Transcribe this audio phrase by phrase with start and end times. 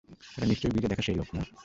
[0.37, 1.41] এটা নিশ্চয়ই ব্রিজে দেখা সেই লোক, না?